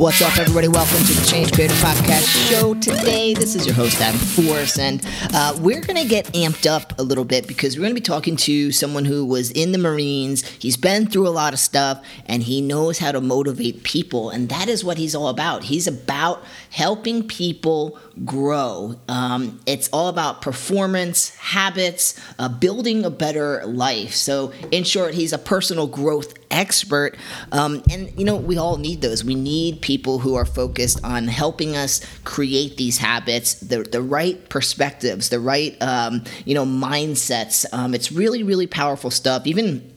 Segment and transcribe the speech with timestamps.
[0.00, 0.66] What's up, everybody?
[0.66, 2.72] Welcome to the Change Creator Podcast show.
[2.72, 6.98] Today, this is your host, Adam Force, and uh, we're going to get amped up
[6.98, 9.78] a little bit because we're going to be talking to someone who was in the
[9.78, 10.48] Marines.
[10.48, 14.48] He's been through a lot of stuff, and he knows how to motivate people, and
[14.48, 15.64] that is what he's all about.
[15.64, 18.94] He's about helping people grow.
[19.08, 24.14] Um, it's all about performance, habits, uh, building a better life.
[24.14, 27.16] So, in short, he's a personal growth expert.
[27.52, 29.24] Um, and, you know, we all need those.
[29.24, 34.48] We need people who are focused on helping us create these habits, the, the right
[34.48, 37.66] perspectives, the right, um, you know, mindsets.
[37.72, 39.46] Um, it's really, really powerful stuff.
[39.46, 39.89] Even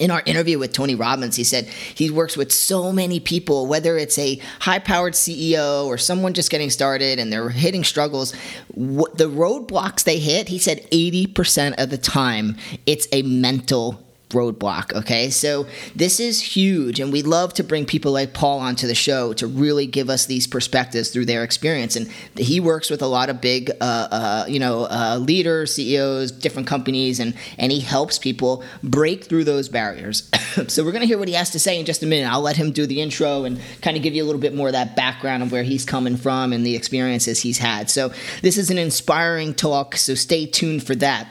[0.00, 3.96] in our interview with Tony Robbins, he said he works with so many people, whether
[3.96, 8.32] it's a high powered CEO or someone just getting started and they're hitting struggles.
[8.70, 14.94] The roadblocks they hit, he said 80% of the time, it's a mental roadblock.
[14.94, 18.94] Okay, so this is huge, and we love to bring people like Paul onto the
[18.94, 21.96] show to really give us these perspectives through their experience.
[21.96, 26.32] And he works with a lot of big, uh, uh, you know, uh, leaders, CEOs,
[26.32, 30.28] different companies, and and he helps people break through those barriers.
[30.68, 32.30] so we're gonna hear what he has to say in just a minute.
[32.30, 34.68] I'll let him do the intro and kind of give you a little bit more
[34.68, 37.90] of that background of where he's coming from and the experiences he's had.
[37.90, 39.96] So this is an inspiring talk.
[39.96, 41.28] So stay tuned for that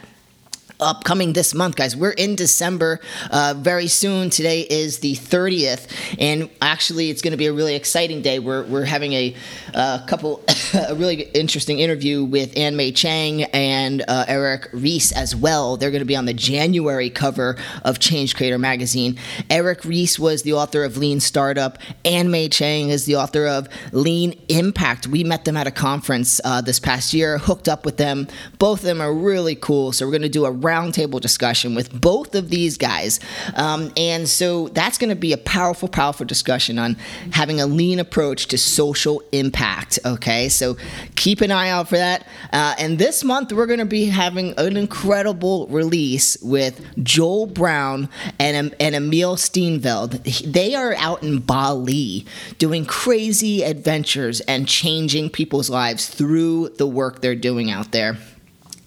[0.80, 1.96] upcoming this month, guys.
[1.96, 3.00] We're in December
[3.32, 4.30] uh, very soon.
[4.30, 5.88] Today is the 30th,
[6.20, 8.40] and actually, it's going to be a really exciting day.
[8.40, 9.36] We're, we're having a,
[9.74, 15.36] a couple, a really interesting interview with Ann Mei Chang and uh, Eric Ries as
[15.36, 15.78] well.
[15.78, 19.18] They're going to be on the January cover of Change Creator magazine.
[19.50, 21.78] Eric Ries was the author of Lean Startup.
[22.06, 25.08] Ann Mei Chang is the author of Lean Impact.
[25.08, 28.28] We met them at a conference uh, this past year, hooked up with them.
[28.58, 29.92] Both of them are really cool.
[29.92, 33.20] So we're going to do a roundtable discussion with both of these guys.
[33.56, 36.96] Um, and so that's going to be a powerful, powerful discussion on
[37.32, 40.00] having a lean approach to social impact.
[40.06, 40.78] Okay, so
[41.16, 42.28] keep an eye out for that.
[42.54, 48.10] Uh, and this month, we're going to be having an incredible release with Joel Brown
[48.40, 50.24] and, and Emil Steenveld.
[50.52, 52.26] They are out in Bali
[52.58, 58.18] doing crazy adventures and changing people's lives through the work they're doing out there.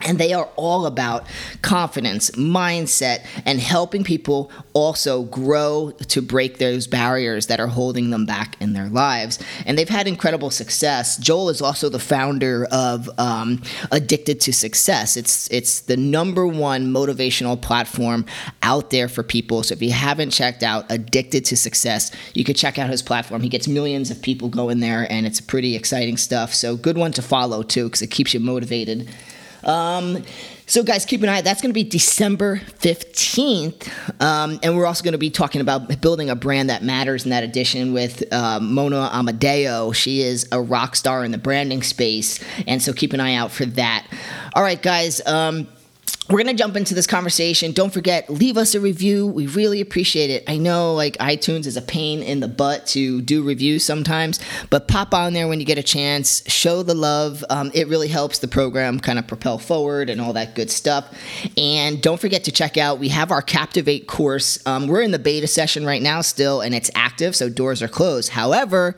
[0.04, 1.26] And they are all about
[1.62, 8.26] confidence, mindset, and helping people also grow to break those barriers that are holding them
[8.26, 9.38] back in their lives.
[9.64, 11.16] And they've had incredible success.
[11.18, 15.16] Joel is also the founder of um, Addicted to Success.
[15.16, 18.26] It's it's the number one motivational platform
[18.62, 19.62] out there for people.
[19.62, 23.42] So if you haven't checked out Addicted to Success, you could check out his platform.
[23.42, 26.54] He gets millions of people going there, and it's pretty exciting stuff.
[26.54, 29.08] So good one to follow too, because it keeps you motivated.
[29.64, 30.22] Um,
[30.66, 31.42] so, guys, keep an eye.
[31.42, 33.90] That's going to be December 15th.
[34.22, 37.30] Um, and we're also going to be talking about building a brand that matters in
[37.30, 39.94] that edition with uh, Mona Amodeo.
[39.94, 42.42] She is a rock star in the branding space.
[42.66, 44.06] And so keep an eye out for that.
[44.54, 45.24] All right, guys.
[45.26, 45.68] Um,
[46.32, 47.72] we're going to jump into this conversation.
[47.72, 49.26] Don't forget, leave us a review.
[49.26, 50.44] We really appreciate it.
[50.48, 54.88] I know like iTunes is a pain in the butt to do reviews sometimes, but
[54.88, 56.42] pop on there when you get a chance.
[56.50, 57.44] Show the love.
[57.50, 61.14] Um, it really helps the program kind of propel forward and all that good stuff.
[61.58, 64.64] And don't forget to check out, we have our Captivate course.
[64.66, 67.88] Um, we're in the beta session right now still, and it's active, so doors are
[67.88, 68.30] closed.
[68.30, 68.96] However,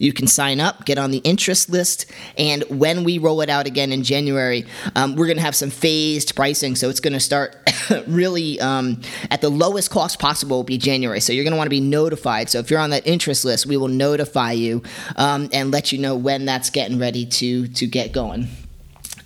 [0.00, 2.06] you can sign up, get on the interest list,
[2.38, 4.64] and when we roll it out again in January,
[4.96, 6.74] um, we're going to have some phased pricing.
[6.74, 7.54] So it's going to start
[8.06, 11.20] really um, at the lowest cost possible will be January.
[11.20, 12.48] So you're going to want to be notified.
[12.48, 14.82] So if you're on that interest list, we will notify you
[15.16, 18.48] um, and let you know when that's getting ready to to get going.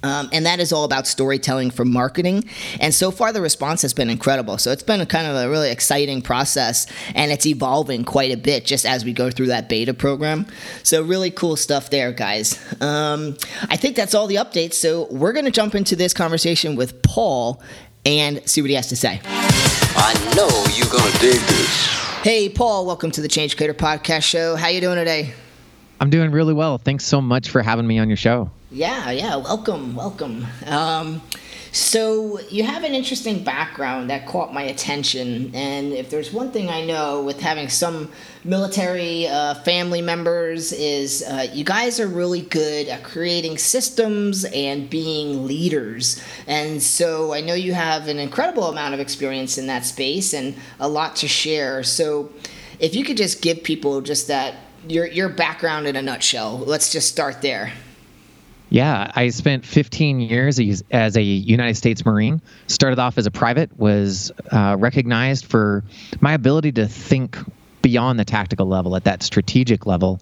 [0.05, 2.45] Um, and that is all about storytelling for marketing.
[2.79, 4.59] And so far, the response has been incredible.
[4.59, 8.37] So it's been a kind of a really exciting process, and it's evolving quite a
[8.37, 10.47] bit just as we go through that beta program.
[10.83, 12.59] So, really cool stuff there, guys.
[12.83, 13.37] Um,
[13.71, 14.75] I think that's all the updates.
[14.75, 17.62] So, we're going to jump into this conversation with Paul
[18.05, 19.21] and see what he has to say.
[19.25, 21.89] I know you're going to dig this.
[22.23, 24.57] Hey, Paul, welcome to the Change Creator Podcast Show.
[24.57, 25.33] How you doing today?
[26.00, 26.79] I'm doing really well.
[26.79, 28.50] Thanks so much for having me on your show.
[28.70, 29.37] Yeah, yeah.
[29.37, 30.46] Welcome, welcome.
[30.67, 31.23] Um,
[31.70, 36.69] so you have an interesting background that caught my attention, and if there's one thing
[36.69, 38.12] I know with having some
[38.44, 44.88] military uh, family members is uh, you guys are really good at creating systems and
[44.88, 49.85] being leaders, and so I know you have an incredible amount of experience in that
[49.85, 51.82] space and a lot to share.
[51.82, 52.31] So
[52.79, 54.55] if you could just give people just that
[54.89, 57.73] your your background in a nutshell, let's just start there.
[58.71, 60.59] Yeah, I spent 15 years
[60.91, 62.41] as a United States Marine.
[62.67, 65.85] Started off as a private, was uh, recognized for
[66.21, 67.39] my ability to think
[67.83, 70.19] beyond the tactical level at that strategic level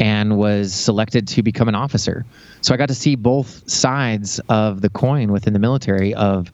[0.00, 2.26] and was selected to become an officer.
[2.60, 6.50] So I got to see both sides of the coin within the military of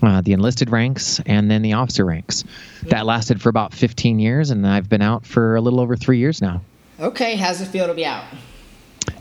[0.00, 2.44] uh, the enlisted ranks and then the officer ranks.
[2.84, 6.18] That lasted for about 15 years, and I've been out for a little over three
[6.18, 6.62] years now.
[7.00, 8.24] Okay, how's it feel to be out?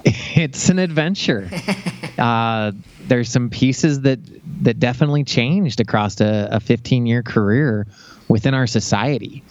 [0.03, 1.49] it's an adventure.
[2.17, 2.71] uh,
[3.01, 4.19] there's some pieces that
[4.63, 7.85] that definitely changed across a, a 15 year career
[8.27, 9.43] within our society,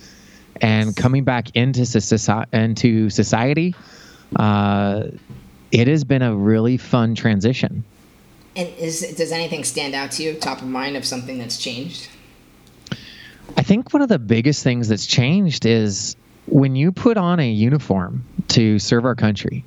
[0.61, 3.75] and coming back into society, into society,
[4.37, 5.05] uh,
[5.70, 7.84] it has been a really fun transition.
[8.56, 12.08] And is does anything stand out to you, top of mind, of something that's changed?
[13.56, 17.50] I think one of the biggest things that's changed is when you put on a
[17.50, 19.64] uniform to serve our country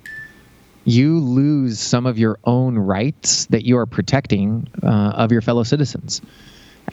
[0.89, 5.63] you lose some of your own rights that you are protecting uh, of your fellow
[5.63, 6.21] citizens.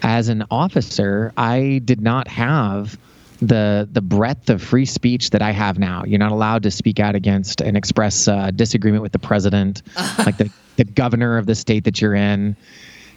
[0.02, 2.98] As an officer, I did not have
[3.40, 6.04] the the breadth of free speech that I have now.
[6.04, 9.82] You're not allowed to speak out against and express uh, disagreement with the president,
[10.18, 12.56] like the, the governor of the state that you're in.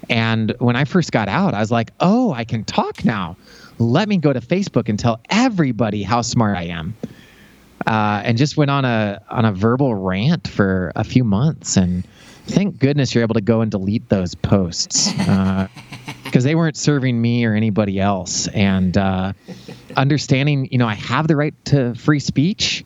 [0.10, 3.36] And when I first got out, I was like, oh, I can talk now.
[3.80, 6.96] Let me go to Facebook and tell everybody how smart I am
[7.88, 11.78] uh, and just went on a on a verbal rant for a few months.
[11.78, 12.06] And
[12.46, 17.20] thank goodness you're able to go and delete those posts because uh, they weren't serving
[17.22, 18.48] me or anybody else.
[18.50, 19.34] And uh,
[19.96, 22.84] understanding, you know, I have the right to free speech,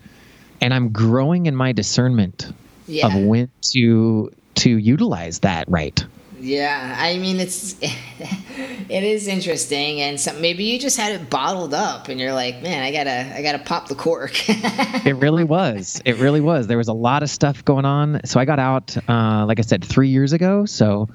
[0.61, 2.51] and I'm growing in my discernment
[2.87, 3.07] yeah.
[3.07, 6.05] of when to to utilize that right.
[6.43, 11.73] Yeah, I mean it's it is interesting, and some, maybe you just had it bottled
[11.73, 14.33] up, and you're like, man, I gotta I gotta pop the cork.
[14.49, 16.01] it really was.
[16.03, 16.67] It really was.
[16.67, 18.19] There was a lot of stuff going on.
[18.25, 20.65] So I got out, uh, like I said, three years ago.
[20.65, 21.07] So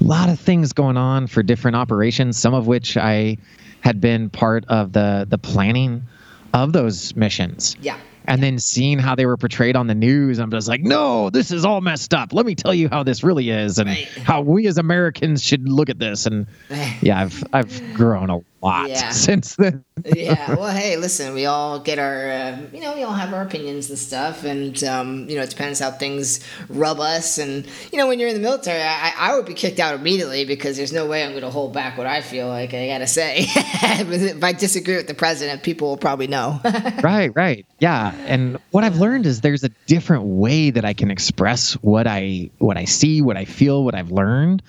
[0.00, 2.38] a lot of things going on for different operations.
[2.38, 3.38] Some of which I
[3.80, 6.04] had been part of the the planning
[6.52, 7.76] of those missions.
[7.80, 11.30] Yeah and then seeing how they were portrayed on the news, I'm just like, no,
[11.30, 12.32] this is all messed up.
[12.32, 14.08] Let me tell you how this really is, and right.
[14.24, 16.26] how we as Americans should look at this.
[16.26, 16.46] And
[17.00, 19.10] yeah, I've I've grown a lot yeah.
[19.10, 19.84] since then.
[20.04, 20.54] yeah.
[20.54, 23.90] Well, hey, listen, we all get our, uh, you know, we all have our opinions
[23.90, 27.38] and stuff, and um, you know, it depends how things rub us.
[27.38, 30.44] And you know, when you're in the military, I, I would be kicked out immediately
[30.44, 32.74] because there's no way I'm going to hold back what I feel like.
[32.74, 36.60] I gotta say, if I disagree with the president, people will probably know.
[37.02, 37.30] right.
[37.34, 37.66] Right.
[37.78, 38.14] Yeah.
[38.26, 42.50] And what I've learned is there's a different way that I can express what I
[42.58, 44.62] what I see, what I feel, what I've learned,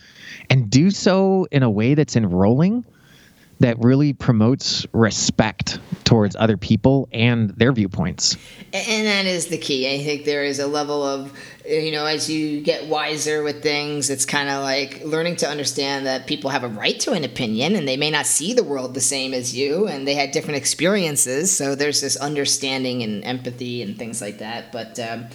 [0.50, 2.84] and do so in a way that's enrolling
[3.60, 8.38] that really promotes respect towards other people and their viewpoints.
[8.74, 9.94] And that is the key.
[9.94, 11.32] I think there is a level of,
[11.68, 16.06] you know, as you get wiser with things, it's kind of like learning to understand
[16.06, 18.94] that people have a right to an opinion and they may not see the world
[18.94, 21.56] the same as you and they had different experiences.
[21.56, 24.72] So there's this understanding and empathy and things like that.
[24.72, 25.28] But, um,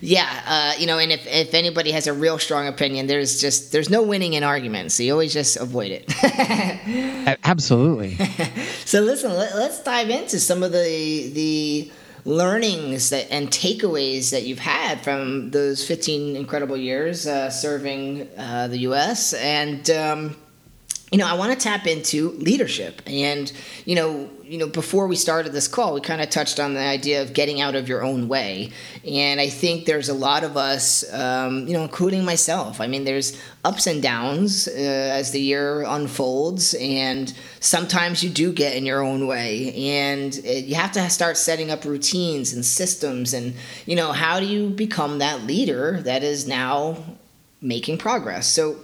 [0.00, 3.72] yeah, uh, you know, and if, if anybody has a real strong opinion, there's just
[3.72, 6.12] there's no winning in arguments, so you always just avoid it.
[7.44, 8.14] Absolutely.
[8.84, 11.90] so listen, let, us dive into some of the the
[12.26, 18.68] learnings that and takeaways that you've had from those 15 incredible years uh, serving uh,
[18.68, 19.32] the U.S.
[19.32, 19.88] and.
[19.90, 20.36] Um,
[21.12, 23.00] you know, I want to tap into leadership.
[23.06, 23.52] And,
[23.84, 26.80] you know, you know, before we started this call, we kind of touched on the
[26.80, 28.70] idea of getting out of your own way.
[29.06, 32.80] And I think there's a lot of us, um, you know, including myself.
[32.80, 36.74] I mean, there's ups and downs uh, as the year unfolds.
[36.74, 39.72] And sometimes you do get in your own way.
[39.74, 43.32] And it, you have to start setting up routines and systems.
[43.32, 46.96] And, you know, how do you become that leader that is now
[47.60, 48.48] making progress?
[48.48, 48.76] So,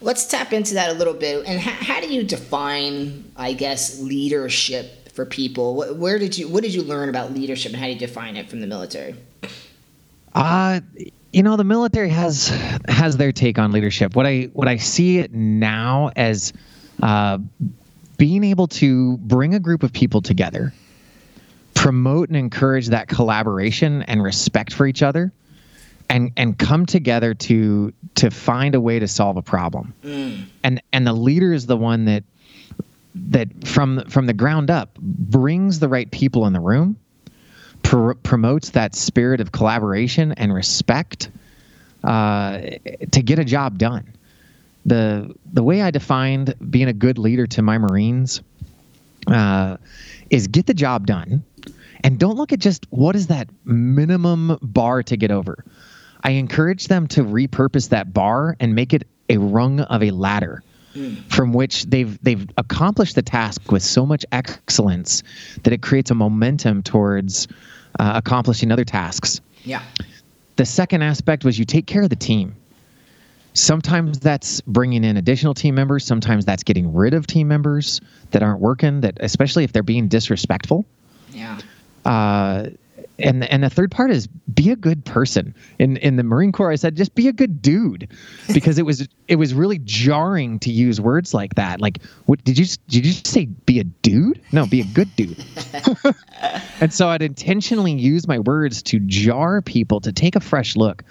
[0.00, 1.46] let's tap into that a little bit.
[1.46, 5.94] And how, how do you define, I guess, leadership for people?
[5.94, 8.48] Where did you what did you learn about leadership, and how do you define it
[8.48, 9.14] from the military?
[10.34, 10.80] Uh
[11.32, 12.48] you know the military has
[12.88, 14.16] has their take on leadership.
[14.16, 16.52] What I what I see it now as
[17.02, 17.38] uh,
[18.16, 20.72] being able to bring a group of people together,
[21.74, 25.32] promote and encourage that collaboration and respect for each other
[26.10, 29.94] and and come together to to find a way to solve a problem.
[30.02, 30.44] Mm.
[30.62, 32.24] and and the leader is the one that
[33.14, 36.96] that from from the ground up brings the right people in the room
[37.82, 41.30] pr- promotes that spirit of collaboration and respect
[42.04, 42.60] uh,
[43.12, 44.12] to get a job done.
[44.86, 48.42] The the way i defined being a good leader to my marines
[49.26, 49.76] uh,
[50.30, 51.44] is get the job done
[52.02, 55.64] and don't look at just what is that minimum bar to get over
[56.22, 60.62] I encourage them to repurpose that bar and make it a rung of a ladder
[60.94, 61.16] mm.
[61.32, 65.22] from which they've they've accomplished the task with so much excellence
[65.62, 67.48] that it creates a momentum towards
[67.98, 69.40] uh, accomplishing other tasks.
[69.64, 69.82] Yeah.
[70.56, 72.54] The second aspect was you take care of the team.
[73.54, 76.04] Sometimes that's bringing in additional team members.
[76.04, 78.00] Sometimes that's getting rid of team members
[78.30, 79.00] that aren't working.
[79.00, 80.84] That especially if they're being disrespectful.
[81.32, 81.58] Yeah.
[82.04, 82.70] Uh,
[83.20, 85.54] and and the third part is be a good person.
[85.78, 88.08] In in the Marine Corps, I said just be a good dude,
[88.52, 91.80] because it was it was really jarring to use words like that.
[91.80, 93.46] Like, what did you did you say?
[93.46, 94.40] Be a dude?
[94.52, 95.44] No, be a good dude.
[96.80, 101.04] and so I'd intentionally use my words to jar people to take a fresh look,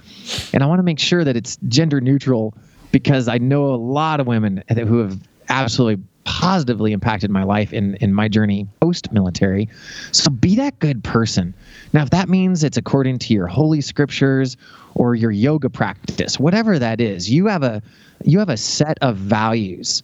[0.53, 2.53] and I want to make sure that it's gender neutral
[2.91, 7.95] because I know a lot of women who have absolutely positively impacted my life in
[7.95, 9.69] in my journey post military.
[10.11, 11.53] So be that good person.
[11.93, 14.57] Now, if that means it's according to your holy scriptures
[14.95, 17.81] or your yoga practice, whatever that is, you have a
[18.23, 20.03] you have a set of values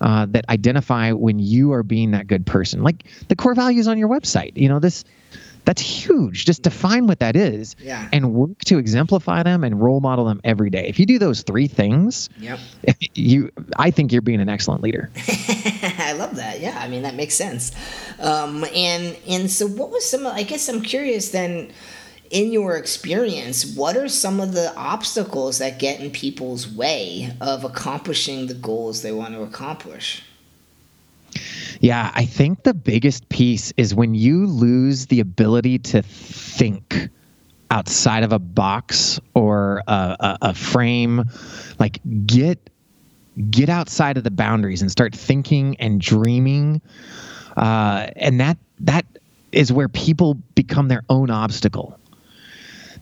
[0.00, 2.82] uh, that identify when you are being that good person.
[2.82, 4.56] Like the core values on your website.
[4.56, 5.04] You know this
[5.66, 6.46] that's huge.
[6.46, 8.08] Just define what that is yeah.
[8.12, 10.86] and work to exemplify them and role model them every day.
[10.86, 12.58] If you do those three things, yep.
[13.14, 15.10] you I think you're being an excellent leader.
[15.98, 16.60] I love that.
[16.60, 17.72] Yeah, I mean that makes sense.
[18.20, 21.72] Um, and and so what was some I guess I'm curious then
[22.30, 27.64] in your experience, what are some of the obstacles that get in people's way of
[27.64, 30.22] accomplishing the goals they want to accomplish?
[31.80, 37.10] Yeah, I think the biggest piece is when you lose the ability to think
[37.70, 41.24] outside of a box or a, a, a frame.
[41.78, 42.70] Like get
[43.50, 46.80] get outside of the boundaries and start thinking and dreaming.
[47.56, 49.04] Uh, and that that
[49.52, 51.98] is where people become their own obstacle.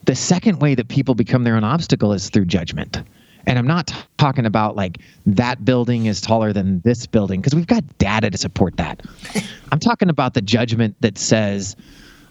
[0.04, 3.02] The second way that people become their own obstacle is through judgment.
[3.46, 7.54] And I'm not t- talking about like that building is taller than this building because
[7.54, 9.02] we've got data to support that.
[9.72, 11.76] I'm talking about the judgment that says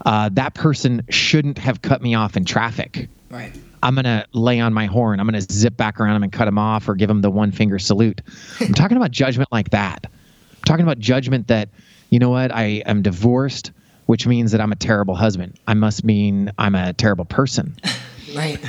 [0.06, 3.10] uh, that person shouldn't have cut me off in traffic.
[3.30, 3.54] Right.
[3.82, 5.20] I'm going to lay on my horn.
[5.20, 7.30] I'm going to zip back around him and cut him off or give him the
[7.30, 8.22] one finger salute.
[8.60, 10.06] I'm talking about judgment like that.
[10.06, 11.70] I'm talking about judgment that,
[12.10, 13.72] you know what, I am divorced,
[14.06, 15.60] which means that I'm a terrible husband.
[15.68, 17.76] I must mean I'm a terrible person.
[18.36, 18.60] right.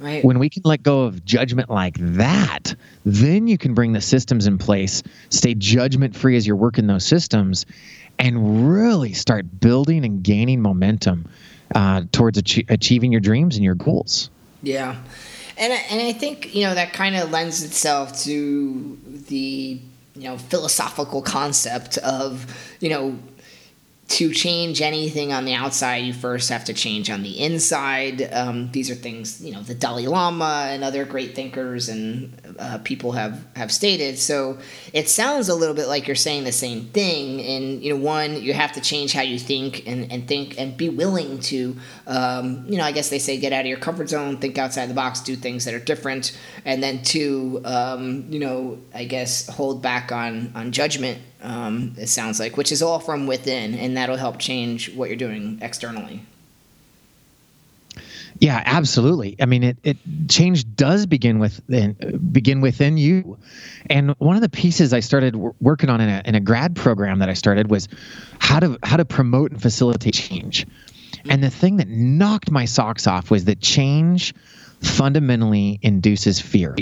[0.00, 0.24] Right.
[0.24, 2.74] When we can let go of judgment like that,
[3.06, 7.06] then you can bring the systems in place, stay judgment free as you're working those
[7.06, 7.64] systems,
[8.18, 11.26] and really start building and gaining momentum
[11.74, 14.30] uh, towards ach- achieving your dreams and your goals.
[14.62, 14.96] Yeah.
[15.56, 19.80] And, and I think, you know, that kind of lends itself to the,
[20.16, 22.46] you know, philosophical concept of,
[22.80, 23.18] you know,
[24.06, 28.30] to change anything on the outside, you first have to change on the inside.
[28.32, 32.78] Um, these are things you know the Dalai Lama and other great thinkers and uh,
[32.84, 34.18] people have have stated.
[34.18, 34.58] So
[34.92, 37.40] it sounds a little bit like you're saying the same thing.
[37.40, 40.76] And you know, one, you have to change how you think and, and think and
[40.76, 44.10] be willing to, um, you know, I guess they say get out of your comfort
[44.10, 46.38] zone, think outside the box, do things that are different.
[46.64, 52.08] And then two, um, you know, I guess hold back on on judgment um, it
[52.08, 56.22] sounds like, which is all from within, and that'll help change what you're doing externally.
[58.40, 59.36] Yeah, absolutely.
[59.40, 59.96] I mean, it, it
[60.28, 61.60] change does begin with
[62.32, 63.38] begin within you,
[63.88, 67.20] and one of the pieces I started working on in a, in a grad program
[67.20, 67.88] that I started was
[68.40, 70.66] how to how to promote and facilitate change.
[71.28, 74.34] And the thing that knocked my socks off was that change
[74.80, 76.76] fundamentally induces fear.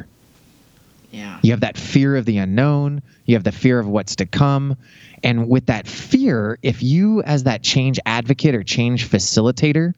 [1.13, 1.39] Yeah.
[1.43, 4.77] You have that fear of the unknown, you have the fear of what's to come.
[5.23, 9.95] And with that fear, if you, as that change advocate or change facilitator,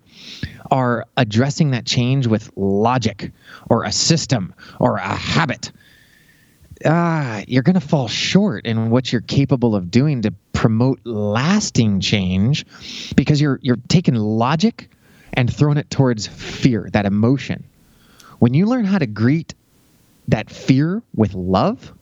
[0.70, 3.30] are addressing that change with logic
[3.70, 5.70] or a system or a habit,
[6.84, 12.00] ah, you're going to fall short in what you're capable of doing to promote lasting
[12.00, 12.66] change
[13.14, 14.90] because you're you're taking logic
[15.32, 17.64] and throwing it towards fear, that emotion.
[18.40, 19.54] When you learn how to greet
[20.28, 21.92] that fear with love,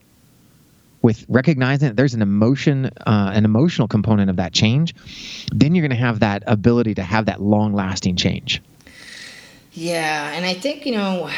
[1.02, 4.94] with recognizing that there's an emotion, uh, an emotional component of that change,
[5.52, 8.62] then you're going to have that ability to have that long lasting change.
[9.72, 11.30] Yeah, and I think, you know,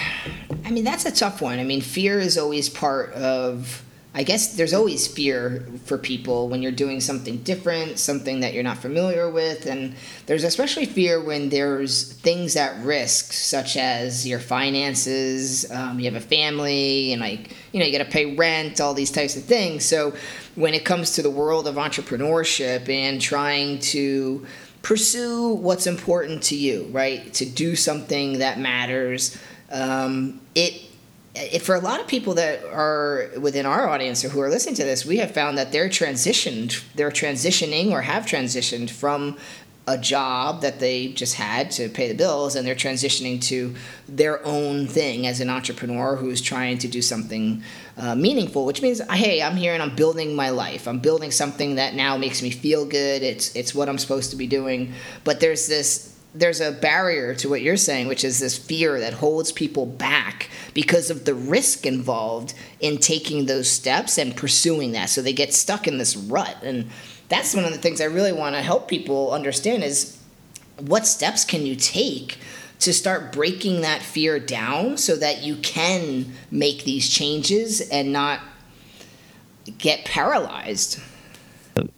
[0.65, 1.61] I mean, that's a tough one.
[1.61, 3.83] I mean, fear is always part of
[4.17, 8.63] I guess there's always fear for people when you're doing something different, something that you're
[8.63, 14.39] not familiar with, and there's especially fear when there's things at risk, such as your
[14.39, 18.81] finances, um, you have a family, and like you know you got to pay rent,
[18.81, 19.85] all these types of things.
[19.85, 20.15] So
[20.55, 24.47] when it comes to the world of entrepreneurship and trying to
[24.83, 29.37] pursue what's important to you, right, to do something that matters,
[29.73, 30.83] um, it
[31.61, 34.85] for a lot of people that are within our audience or who are listening to
[34.85, 39.37] this, we have found that they're transitioned, they're transitioning or have transitioned from
[39.87, 43.75] a job that they just had to pay the bills and they're transitioning to
[44.09, 47.63] their own thing as an entrepreneur who's trying to do something
[47.99, 50.89] uh, meaningful which means hey i'm here and i'm building my life.
[50.89, 53.23] I'm building something that now makes me feel good.
[53.23, 54.95] It's it's what i'm supposed to be doing.
[55.23, 59.13] But there's this there's a barrier to what you're saying, which is this fear that
[59.13, 65.09] holds people back because of the risk involved in taking those steps and pursuing that.
[65.09, 66.57] So they get stuck in this rut.
[66.63, 66.91] And
[67.29, 70.19] that's one of the things I really want to help people understand is
[70.79, 72.39] what steps can you take
[72.81, 78.41] to start breaking that fear down so that you can make these changes and not
[79.79, 81.01] get paralyzed.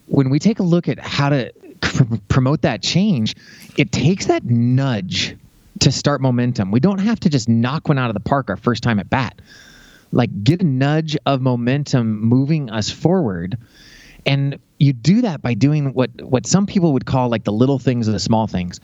[0.07, 1.53] When we take a look at how to
[2.29, 3.35] promote that change,
[3.77, 5.37] it takes that nudge
[5.81, 6.71] to start momentum.
[6.71, 9.11] We don't have to just knock one out of the park our first time at
[9.11, 9.41] bat.
[10.13, 13.59] Like get a nudge of momentum moving us forward.
[14.25, 17.79] And you do that by doing what what some people would call like the little
[17.79, 18.81] things or the small things.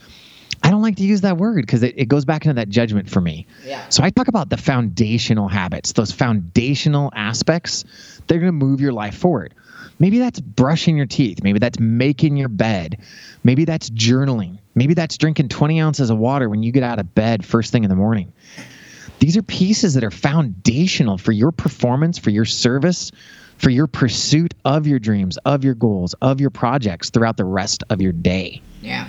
[0.63, 3.11] I don't like to use that word because it, it goes back into that judgment
[3.11, 3.47] for me.
[3.65, 3.85] Yeah.
[3.89, 7.85] So I talk about the foundational habits, those foundational aspects.
[8.27, 9.55] They're going to move your life forward.
[9.99, 11.43] Maybe that's brushing your teeth.
[11.43, 12.99] Maybe that's making your bed.
[13.45, 14.59] Maybe that's journaling.
[14.75, 17.85] Maybe that's drinking 20 ounces of water when you get out of bed first thing
[17.85, 18.33] in the morning.
[19.19, 23.13] These are pieces that are foundational for your performance, for your service,
[23.57, 27.85] for your pursuit of your dreams, of your goals, of your projects throughout the rest
[27.91, 28.61] of your day.
[28.81, 29.09] Yeah.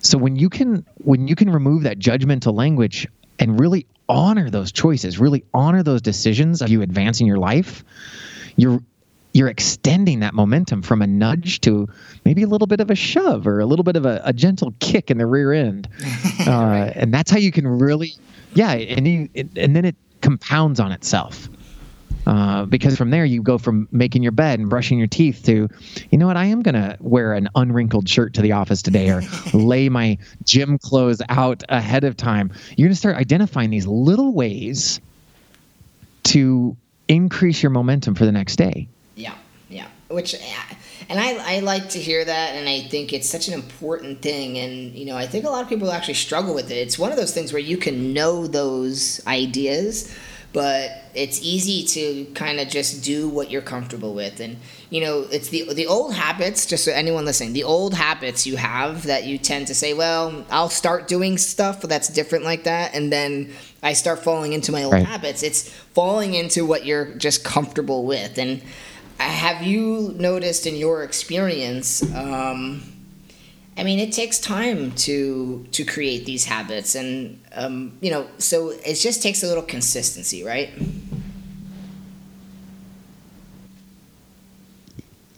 [0.00, 4.72] So when you can when you can remove that judgmental language and really honor those
[4.72, 7.84] choices, really honor those decisions of you advancing your life,
[8.56, 8.80] you're
[9.36, 11.86] you're extending that momentum from a nudge to
[12.24, 14.72] maybe a little bit of a shove or a little bit of a, a gentle
[14.80, 15.88] kick in the rear end.
[16.46, 18.12] Uh, and that's how you can really,
[18.54, 21.48] yeah, and, you, and then it compounds on itself.
[22.24, 25.68] Uh, because from there you go from making your bed and brushing your teeth to,
[26.10, 29.22] you know what, I am gonna wear an unwrinkled shirt to the office today or
[29.54, 32.52] lay my gym clothes out ahead of time.
[32.76, 35.00] You're gonna start identifying these little ways
[36.24, 36.76] to
[37.08, 38.88] increase your momentum for the next day.
[40.08, 40.36] Which,
[41.08, 44.56] and I, I like to hear that, and I think it's such an important thing.
[44.56, 46.76] And, you know, I think a lot of people actually struggle with it.
[46.76, 50.16] It's one of those things where you can know those ideas,
[50.52, 54.38] but it's easy to kind of just do what you're comfortable with.
[54.38, 54.58] And,
[54.90, 58.56] you know, it's the, the old habits, just so anyone listening, the old habits you
[58.56, 62.94] have that you tend to say, well, I'll start doing stuff that's different like that.
[62.94, 63.50] And then
[63.82, 65.04] I start falling into my old right.
[65.04, 65.42] habits.
[65.42, 68.38] It's falling into what you're just comfortable with.
[68.38, 68.62] And,
[69.24, 72.02] have you noticed in your experience?
[72.14, 72.82] Um,
[73.76, 78.70] I mean, it takes time to to create these habits, and um, you know, so
[78.70, 80.70] it just takes a little consistency, right?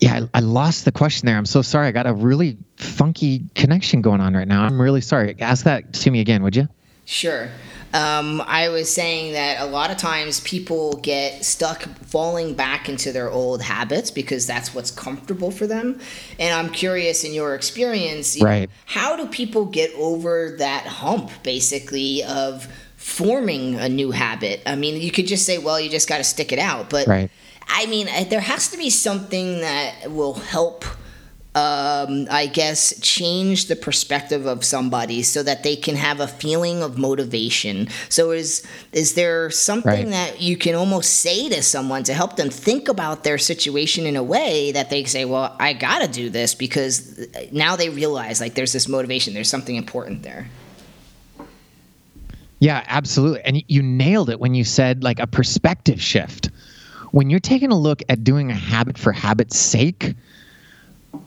[0.01, 1.37] Yeah, I, I, lost the question there.
[1.37, 1.89] I'm so sorry.
[1.89, 4.63] I got a really funky connection going on right now.
[4.63, 5.35] I'm really sorry.
[5.41, 6.69] Ask that to me again, would you?
[7.05, 7.49] Sure.
[7.95, 13.13] Um, I was saying that a lot of times people get stuck falling back into
[13.13, 16.01] their old habits because that's what's comfortable for them.
[16.39, 18.69] And I'm curious, in your experience, right.
[18.87, 24.61] how do people get over that hump, basically, of forming a new habit?
[24.67, 26.91] I mean, you could just say, well, you just got to stick it out.
[26.91, 27.31] But right.
[27.69, 30.85] I mean, there has to be something that will help
[31.59, 36.83] um, I guess, change the perspective of somebody so that they can have a feeling
[36.85, 37.89] of motivation.
[38.09, 40.11] So, is is there something right.
[40.11, 44.15] that you can almost say to someone to help them think about their situation in
[44.15, 48.41] a way that they say, "Well, I got to do this because now they realize
[48.41, 50.49] like there's this motivation, there's something important there."
[52.61, 53.41] Yeah, absolutely.
[53.43, 56.51] And you nailed it when you said like a perspective shift.
[57.11, 60.15] When you're taking a look at doing a habit for habit's sake,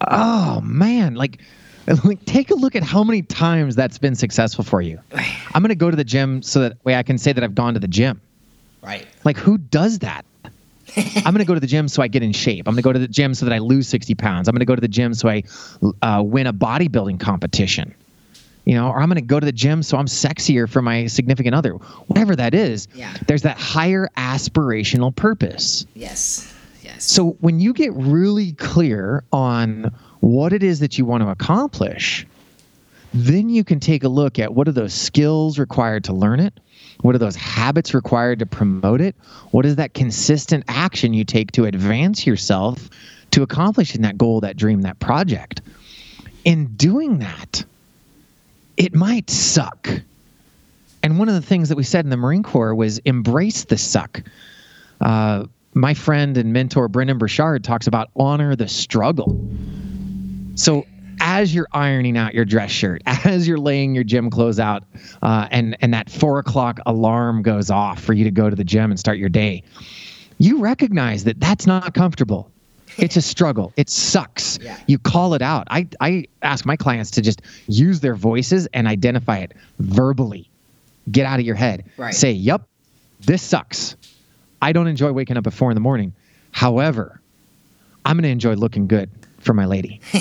[0.08, 1.40] oh man, like
[2.04, 5.00] like take a look at how many times that's been successful for you.
[5.54, 7.56] I'm going to go to the gym so that way I can say that I've
[7.56, 8.22] gone to the gym.
[8.82, 9.08] Right.
[9.24, 10.26] Like who does that?
[10.98, 12.68] I'm going to go to the gym so I get in shape.
[12.68, 14.48] I'm going to go to the gym so that I lose 60 pounds.
[14.48, 15.44] I'm going to go to the gym so I
[16.02, 17.94] uh, win a bodybuilding competition.
[18.66, 21.08] You know, or I'm going to go to the gym so I'm sexier for my
[21.08, 21.72] significant other.
[22.08, 23.12] Whatever that is, Yeah.
[23.26, 25.86] there's that higher aspirational purpose.
[25.96, 26.54] Yes.
[26.82, 27.06] Yes.
[27.06, 32.26] So when you get really clear on what it is that you want to accomplish,
[33.14, 36.60] then you can take a look at what are those skills required to learn it?
[37.02, 39.16] What are those habits required to promote it?
[39.52, 42.90] What is that consistent action you take to advance yourself
[43.32, 45.62] to accomplishing that goal, that dream, that project?
[46.46, 47.66] In doing that,
[48.78, 49.90] it might suck.
[51.04, 53.78] And one of the things that we said in the Marine Corps was embrace the
[53.78, 54.22] suck.
[55.00, 59.40] Uh, my friend and mentor Brendon Burchard talks about honor the struggle.
[60.56, 60.86] So
[61.20, 64.84] as you're ironing out your dress shirt, as you're laying your gym clothes out,
[65.22, 68.64] uh, and and that four o'clock alarm goes off for you to go to the
[68.64, 69.64] gym and start your day,
[70.40, 72.50] you recognize that that's not comfortable.
[72.98, 73.72] It's a struggle.
[73.78, 74.60] It sucks.
[74.62, 74.78] Yeah.
[74.86, 75.66] You call it out.
[75.70, 80.50] I, I ask my clients to just use their voices and identify it verbally.
[81.10, 81.86] Get out of your head.
[81.96, 82.14] Right.
[82.14, 82.68] Say, "Yep,
[83.22, 83.96] this sucks.
[84.62, 86.14] I don't enjoy waking up at four in the morning.
[86.52, 87.22] However,
[88.06, 89.10] I'm going to enjoy looking good
[89.42, 90.00] for my lady.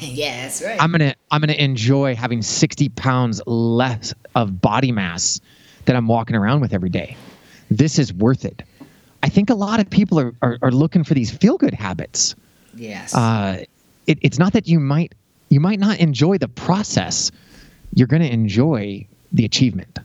[0.00, 0.80] yeah, that's right.
[0.80, 5.40] I'm gonna I'm gonna enjoy having 60 pounds less of body mass
[5.84, 7.16] that I'm walking around with every day.
[7.70, 8.62] This is worth it.
[9.22, 12.34] I think a lot of people are are, are looking for these feel good habits.
[12.74, 13.14] yes.
[13.14, 13.64] Uh,
[14.06, 15.14] it, it's not that you might
[15.48, 17.30] you might not enjoy the process.
[17.94, 19.98] You're gonna enjoy the achievement.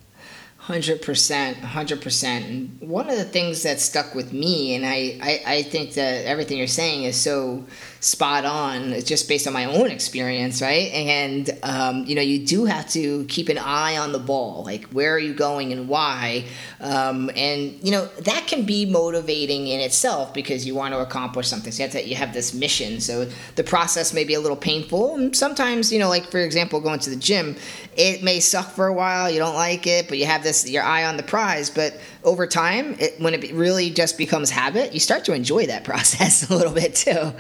[0.68, 2.46] Hundred percent, hundred percent.
[2.46, 6.26] And one of the things that stuck with me, and I, I, I think that
[6.26, 7.66] everything you're saying is so
[8.00, 9.00] spot on.
[9.02, 10.92] Just based on my own experience, right?
[10.92, 14.64] And um, you know, you do have to keep an eye on the ball.
[14.64, 16.46] Like, where are you going and why?
[16.80, 21.48] Um, and you know, that can be motivating in itself because you want to accomplish
[21.48, 21.72] something.
[21.72, 23.00] So you have to, you have this mission.
[23.00, 26.80] So the process may be a little painful, and sometimes, you know, like for example,
[26.80, 27.56] going to the gym,
[27.96, 29.30] it may suck for a while.
[29.30, 31.70] You don't like it, but you have this your eye on the prize.
[31.70, 35.84] But over time, it, when it really just becomes habit, you start to enjoy that
[35.92, 37.34] process a little bit too.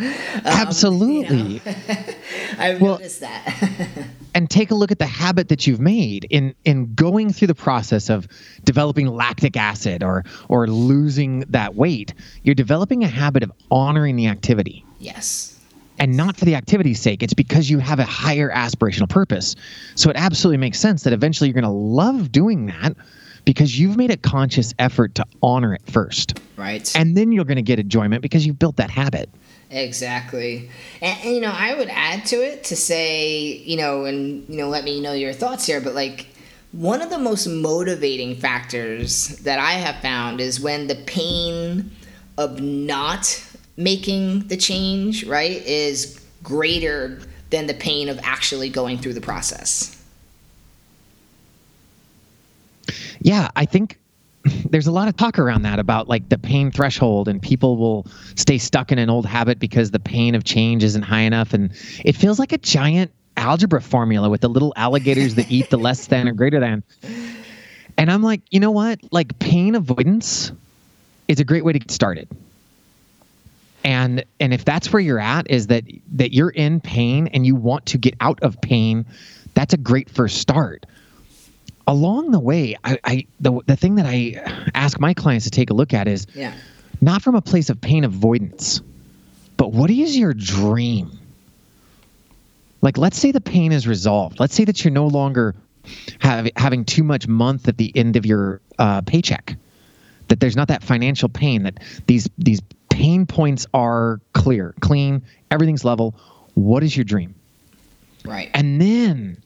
[0.47, 1.61] Um, Absolutely.
[2.57, 3.53] I've Well- noticed that.
[4.33, 7.55] and take a look at the habit that you've made in in going through the
[7.55, 8.27] process of
[8.63, 14.27] developing lactic acid or or losing that weight you're developing a habit of honoring the
[14.27, 15.59] activity yes.
[15.97, 19.55] and not for the activity's sake it's because you have a higher aspirational purpose
[19.95, 22.95] so it absolutely makes sense that eventually you're going to love doing that
[23.43, 26.91] because you've made a conscious effort to honor it first Right.
[26.95, 29.29] and then you're going to get enjoyment because you've built that habit
[29.69, 30.69] Exactly.
[31.01, 34.57] And, and, you know, I would add to it to say, you know, and, you
[34.57, 36.27] know, let me know your thoughts here, but like,
[36.73, 41.91] one of the most motivating factors that I have found is when the pain
[42.37, 43.43] of not
[43.77, 49.93] making the change, right, is greater than the pain of actually going through the process.
[53.21, 53.97] Yeah, I think
[54.69, 58.05] there's a lot of talk around that about like the pain threshold and people will
[58.35, 61.71] stay stuck in an old habit because the pain of change isn't high enough and
[62.03, 66.07] it feels like a giant algebra formula with the little alligators that eat the less
[66.07, 66.83] than or greater than.
[67.97, 68.99] And I'm like, you know what?
[69.11, 70.51] Like pain avoidance
[71.27, 72.27] is a great way to get started.
[73.83, 75.83] And and if that's where you're at is that
[76.13, 79.05] that you're in pain and you want to get out of pain,
[79.53, 80.85] that's a great first start
[81.87, 84.35] along the way, I, I the the thing that I
[84.75, 86.53] ask my clients to take a look at is Yeah.
[87.01, 88.81] not from a place of pain avoidance,
[89.57, 91.11] but what is your dream?
[92.81, 94.39] Like, let's say the pain is resolved.
[94.39, 95.55] Let's say that you're no longer
[96.19, 99.55] have, having too much month at the end of your uh, paycheck.
[100.27, 101.63] That there's not that financial pain.
[101.63, 106.13] That these these pain points are clear, clean, everything's level.
[106.53, 107.33] What is your dream?
[108.25, 108.49] Right.
[108.53, 109.37] and then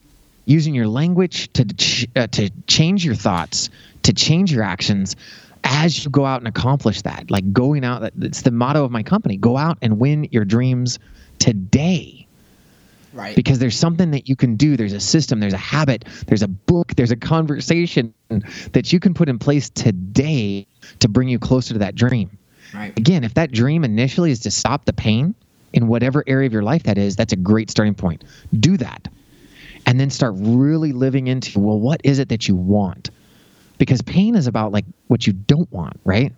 [0.44, 3.70] using your language to ch- uh, to change your thoughts,
[4.02, 5.16] to change your actions
[5.64, 7.30] as you go out and accomplish that.
[7.30, 10.98] Like going out, it's the motto of my company: go out and win your dreams
[11.38, 12.26] today.
[13.12, 13.36] right.
[13.36, 14.76] Because there's something that you can do.
[14.76, 15.40] There's a system.
[15.40, 16.04] There's a habit.
[16.26, 16.94] There's a book.
[16.96, 18.14] There's a conversation
[18.72, 20.66] that you can put in place today
[21.00, 22.38] to bring you closer to that dream
[22.74, 22.96] right.
[22.98, 25.34] again, if that dream initially is to stop the pain
[25.72, 28.24] in whatever area of your life that is, that's a great starting point.
[28.58, 29.08] Do that.
[29.86, 33.10] And then start really living into, well, what is it that you want?
[33.78, 36.32] Because pain is about like what you don't want, right?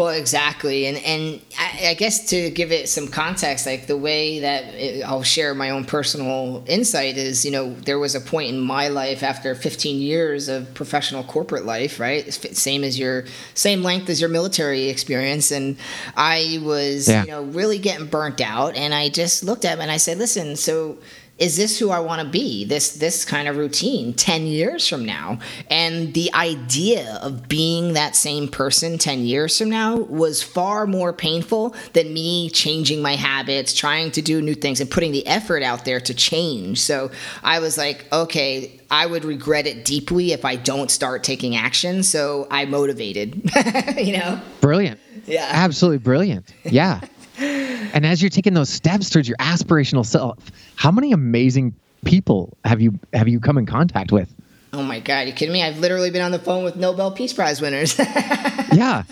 [0.00, 4.38] Well, exactly, and and I, I, guess to give it some context, like the way
[4.38, 8.48] that it, I'll share my own personal insight is, you know, there was a point
[8.48, 12.32] in my life after 15 years of professional corporate life, right?
[12.32, 15.76] Same as your same length as your military experience, and
[16.16, 17.24] I was, yeah.
[17.24, 20.16] you know, really getting burnt out, and I just looked at him and I said,
[20.16, 20.96] listen, so
[21.40, 22.64] is this who I want to be?
[22.66, 25.38] This this kind of routine 10 years from now.
[25.70, 31.14] And the idea of being that same person 10 years from now was far more
[31.14, 35.62] painful than me changing my habits, trying to do new things and putting the effort
[35.62, 36.80] out there to change.
[36.80, 37.10] So
[37.42, 42.02] I was like, okay, I would regret it deeply if I don't start taking action.
[42.02, 43.50] So I motivated,
[43.96, 44.40] you know?
[44.60, 45.00] Brilliant.
[45.26, 45.48] Yeah.
[45.50, 46.52] Absolutely brilliant.
[46.64, 47.00] Yeah.
[47.40, 50.38] and as you're taking those steps towards your aspirational self,
[50.76, 51.74] how many amazing
[52.04, 54.32] people have you have you come in contact with?
[54.72, 55.62] Oh my god, you kidding me?
[55.62, 57.98] I've literally been on the phone with Nobel Peace Prize winners.
[58.72, 59.02] yeah.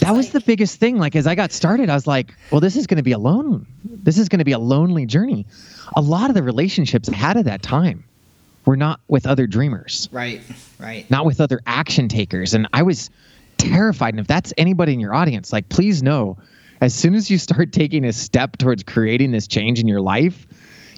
[0.00, 0.98] That was the biggest thing.
[0.98, 3.18] Like as I got started, I was like, well, this is going to be a
[3.18, 3.66] lone
[4.02, 5.46] this is going to be a lonely journey.
[5.96, 8.04] A lot of the relationships I had at that time
[8.64, 10.08] were not with other dreamers.
[10.12, 10.40] Right.
[10.78, 11.10] Right.
[11.10, 12.54] Not with other action takers.
[12.54, 13.10] And I was
[13.58, 14.14] terrified.
[14.14, 16.38] And if that's anybody in your audience, like please know
[16.80, 20.46] as soon as you start taking a step towards creating this change in your life,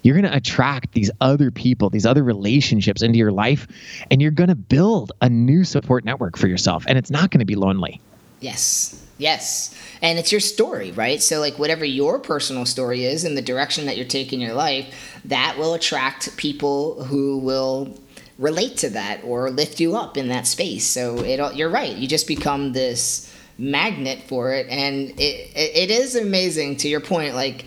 [0.02, 3.68] you're going to attract these other people, these other relationships into your life,
[4.10, 6.84] and you're going to build a new support network for yourself.
[6.88, 8.00] And it's not going to be lonely.
[8.40, 9.00] Yes.
[9.18, 9.72] Yes.
[10.02, 11.22] And it's your story, right?
[11.22, 15.20] So, like, whatever your personal story is and the direction that you're taking your life,
[15.26, 17.96] that will attract people who will
[18.38, 20.84] relate to that or lift you up in that space.
[20.84, 21.94] So, it, you're right.
[21.94, 23.31] You just become this
[23.62, 27.64] magnet for it and it, it, is amazing to your point like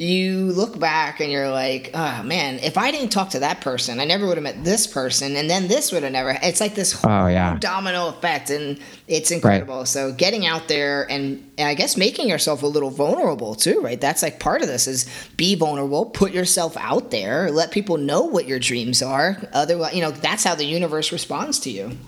[0.00, 4.00] you look back and you're like, oh man, if I didn't talk to that person,
[4.00, 6.38] I never would have met this person, and then this would have never.
[6.42, 7.58] It's like this oh, yeah.
[7.58, 9.80] domino effect, and it's incredible.
[9.80, 9.88] Right.
[9.88, 14.00] So getting out there and, and I guess making yourself a little vulnerable too, right?
[14.00, 15.06] That's like part of this is
[15.36, 19.36] be vulnerable, put yourself out there, let people know what your dreams are.
[19.52, 21.98] Otherwise, you know, that's how the universe responds to you.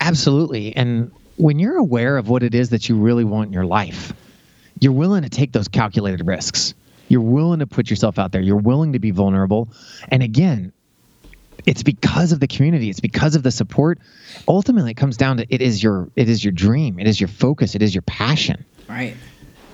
[0.00, 3.64] Absolutely, and when you're aware of what it is that you really want in your
[3.64, 4.12] life,
[4.80, 6.74] you're willing to take those calculated risks.
[7.08, 8.42] You're willing to put yourself out there.
[8.42, 9.68] You're willing to be vulnerable.
[10.08, 10.72] And again,
[11.64, 12.90] it's because of the community.
[12.90, 13.98] It's because of the support.
[14.46, 16.98] Ultimately, it comes down to it is your it is your dream.
[16.98, 17.74] It is your focus.
[17.74, 18.64] It is your passion.
[18.88, 19.16] Right.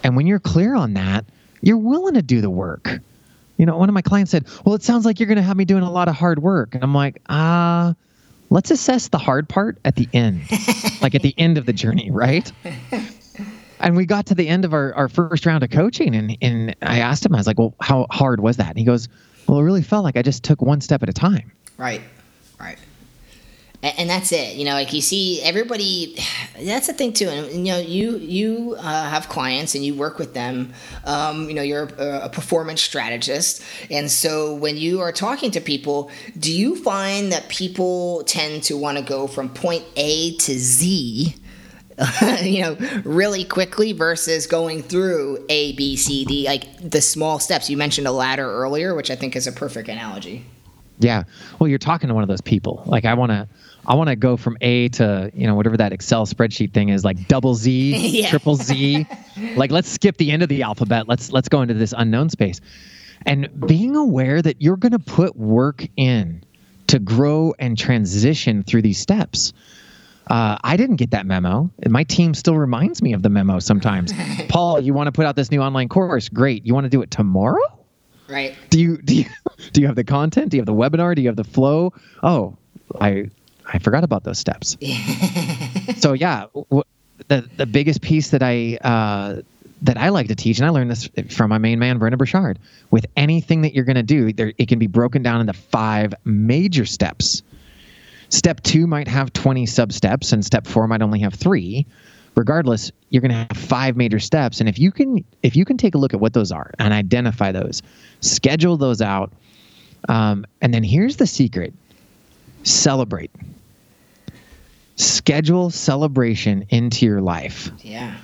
[0.03, 1.25] And when you're clear on that,
[1.61, 2.99] you're willing to do the work.
[3.57, 5.57] You know, one of my clients said, "Well, it sounds like you're going to have
[5.57, 7.95] me doing a lot of hard work." And I'm like, "Ah, uh,
[8.51, 10.43] let's assess the hard part at the end,
[11.03, 12.51] like at the end of the journey, right?
[13.81, 16.77] And we got to the end of our, our first round of coaching, and, and
[16.83, 18.71] I asked him, I was like, well, how hard was that?
[18.71, 19.09] And he goes,
[19.47, 21.53] well, it really felt like I just took one step at a time.
[21.77, 22.14] Right, right
[23.85, 26.17] and that's it you know like you see everybody
[26.63, 30.19] that's the thing too and you know you you uh, have clients and you work
[30.19, 30.73] with them
[31.05, 35.61] um, you know you're a, a, performance strategist and so when you are talking to
[35.61, 40.59] people do you find that people tend to want to go from point a to
[40.59, 41.35] z
[42.43, 47.71] you know really quickly versus going through a b c d like the small steps?
[47.71, 50.45] You mentioned a ladder earlier which i think is a perfect analogy.
[50.99, 51.25] Yeah.
[51.59, 52.83] Well you're talking to one of those people.
[52.87, 53.47] Like i want to
[53.87, 57.05] I want to go from A to you know whatever that Excel spreadsheet thing is,
[57.05, 58.31] like double Z, yeah.
[58.31, 59.07] triple Z.
[59.57, 61.09] like let's skip the end of the alphabet.
[61.09, 62.61] Let's let's go into this unknown space,
[63.27, 66.45] and being aware that you're going to put work in
[66.89, 69.53] to grow and transition through these steps.
[70.27, 71.71] Uh, I didn't get that memo.
[71.87, 74.13] My team still reminds me of the memo sometimes.
[74.49, 76.31] Paul, you want to put out this new online course?
[76.31, 76.65] Great.
[76.65, 77.61] You want to do it tomorrow?
[78.29, 78.55] Right.
[78.71, 79.25] Do you do you
[79.73, 80.51] do you have the content?
[80.51, 81.15] Do you have the webinar?
[81.15, 81.93] Do you have the flow?
[82.23, 82.57] Oh,
[82.99, 83.31] I
[83.67, 84.77] I forgot about those steps.
[85.99, 86.85] so yeah, w-
[87.29, 89.43] the the biggest piece that I uh,
[89.83, 92.59] that I like to teach, and I learned this from my main man, Brendon Burchard.
[92.91, 96.15] With anything that you're going to do, there, it can be broken down into five
[96.25, 97.43] major steps.
[98.31, 101.87] Step two might have 20 sub steps, and step four might only have three.
[102.35, 105.77] Regardless, you're going to have five major steps, and if you can, if you can
[105.77, 107.81] take a look at what those are and identify those,
[108.21, 109.33] schedule those out,
[110.09, 111.73] um, and then here's the secret:
[112.65, 113.31] celebrate
[114.97, 117.71] schedule celebration into your life.
[117.79, 118.17] Yeah.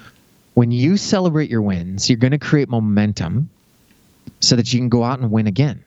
[0.54, 3.50] When you celebrate your wins, you're going to create momentum
[4.40, 5.84] so that you can go out and win again.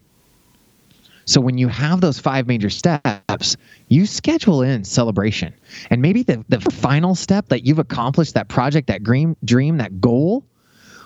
[1.26, 3.56] So when you have those five major steps,
[3.88, 5.54] you schedule in celebration.
[5.90, 10.02] And maybe the, the final step that you've accomplished, that project, that dream, dream, that
[10.02, 10.44] goal,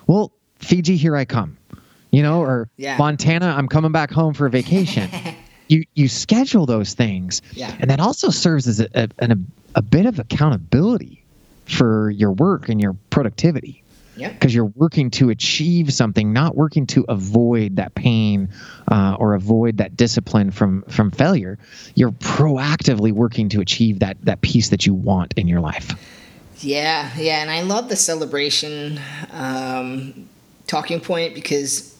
[0.07, 1.57] well, Fiji, here I come.
[2.09, 2.97] You know, or yeah.
[2.97, 5.09] Montana, I'm coming back home for a vacation.
[5.67, 7.75] you you schedule those things yeah.
[7.79, 9.37] and that also serves as a, a, a,
[9.75, 11.23] a bit of accountability
[11.65, 13.83] for your work and your productivity
[14.17, 18.49] because you're working to achieve something, not working to avoid that pain
[18.91, 21.57] uh, or avoid that discipline from from failure.
[21.95, 25.93] You're proactively working to achieve that that peace that you want in your life.
[26.59, 28.99] Yeah, yeah, and I love the celebration
[29.31, 30.27] um,
[30.65, 31.96] talking point because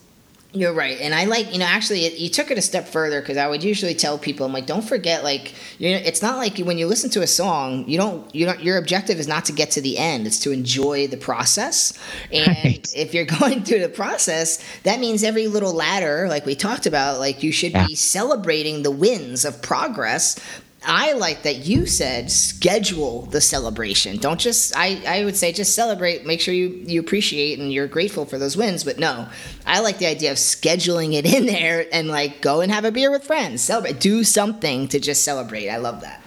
[0.53, 3.19] you're right, and I like you know actually it, you took it a step further
[3.21, 6.38] because I would usually tell people I'm like don't forget like you know it's not
[6.38, 9.45] like when you listen to a song you don't you don't your objective is not
[9.45, 11.93] to get to the end it's to enjoy the process
[12.31, 12.88] and Right.
[12.95, 17.19] if you're going through the process that means every little ladder like we talked about
[17.19, 17.86] like you should Yeah.
[17.86, 20.39] be celebrating the wins of progress
[20.85, 24.17] I like that you said schedule the celebration.
[24.17, 27.87] Don't just I, I would say just celebrate, make sure you, you appreciate and you're
[27.87, 28.83] grateful for those wins.
[28.83, 29.27] But no,
[29.65, 32.91] I like the idea of scheduling it in there and like go and have a
[32.91, 33.61] beer with friends.
[33.61, 33.99] Celebrate.
[33.99, 35.69] Do something to just celebrate.
[35.69, 36.21] I love that.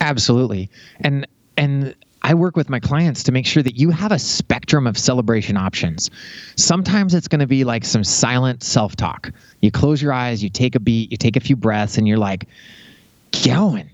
[0.00, 0.68] Absolutely.
[1.00, 4.86] And and I work with my clients to make sure that you have a spectrum
[4.86, 6.10] of celebration options.
[6.56, 9.32] Sometimes it's going to be like some silent self-talk.
[9.60, 12.18] You close your eyes, you take a beat, you take a few breaths and you're
[12.18, 12.46] like
[13.44, 13.90] going.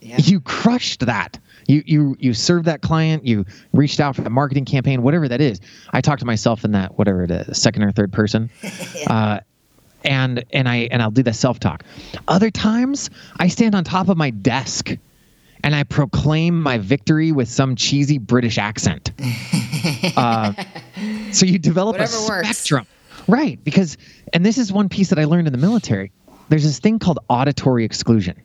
[0.00, 0.18] Yeah.
[0.18, 1.38] You crushed that.
[1.66, 5.40] You you you served that client, you reached out for the marketing campaign, whatever that
[5.40, 5.60] is.
[5.92, 8.50] I talk to myself in that whatever it is, second or third person.
[9.06, 9.40] Uh
[10.04, 11.82] and and I and I'll do the self talk.
[12.28, 14.90] Other times I stand on top of my desk
[15.62, 19.12] and I proclaim my victory with some cheesy British accent.
[20.16, 20.52] uh,
[21.32, 22.48] so you develop Whatever a works.
[22.50, 22.86] spectrum,
[23.28, 23.58] right?
[23.64, 23.96] Because
[24.34, 26.12] and this is one piece that I learned in the military.
[26.48, 28.40] There's this thing called auditory exclusion.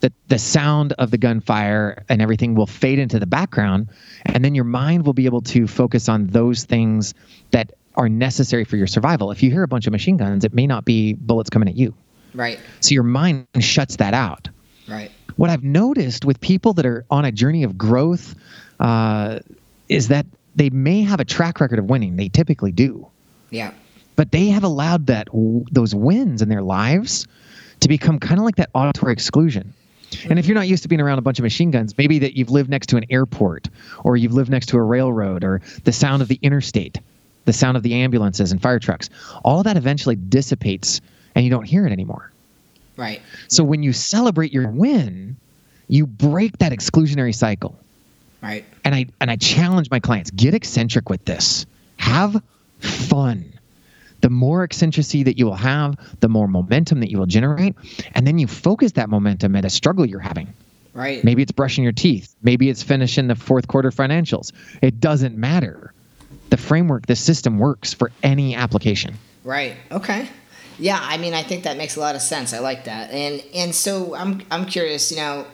[0.00, 3.88] That the sound of the gunfire and everything will fade into the background,
[4.26, 7.14] and then your mind will be able to focus on those things
[7.52, 9.30] that are necessary for your survival.
[9.30, 11.76] If you hear a bunch of machine guns, it may not be bullets coming at
[11.76, 11.94] you.
[12.34, 12.58] Right.
[12.80, 14.48] So your mind shuts that out.
[14.88, 15.10] Right.
[15.36, 18.34] What I've noticed with people that are on a journey of growth
[18.80, 19.38] uh,
[19.88, 22.16] is that they may have a track record of winning.
[22.16, 23.06] They typically do,
[23.50, 23.72] Yeah.
[24.16, 25.28] But they have allowed that
[25.70, 27.26] those wins in their lives
[27.80, 29.74] to become kind of like that auditory exclusion.
[30.28, 32.36] And if you're not used to being around a bunch of machine guns, maybe that
[32.36, 33.68] you've lived next to an airport
[34.02, 36.98] or you've lived next to a railroad or the sound of the interstate,
[37.44, 39.10] the sound of the ambulances and fire trucks,
[39.44, 41.00] all of that eventually dissipates
[41.34, 42.30] and you don't hear it anymore.
[42.96, 43.20] Right.
[43.48, 45.36] So when you celebrate your win,
[45.88, 47.76] you break that exclusionary cycle.
[48.42, 48.64] Right.
[48.84, 51.66] And I and I challenge my clients, get eccentric with this.
[51.98, 52.42] Have
[52.78, 53.52] fun.
[54.26, 57.76] The more eccentricity that you will have, the more momentum that you will generate,
[58.12, 60.52] and then you focus that momentum at a struggle you're having.
[60.94, 61.22] Right.
[61.22, 64.50] Maybe it's brushing your teeth, maybe it's finishing the fourth quarter financials.
[64.82, 65.92] It doesn't matter.
[66.50, 69.14] The framework, the system works for any application.
[69.44, 69.76] Right.
[69.92, 70.28] Okay.
[70.80, 72.52] Yeah, I mean, I think that makes a lot of sense.
[72.52, 75.12] I like that, and and so I'm I'm curious.
[75.12, 75.46] You know,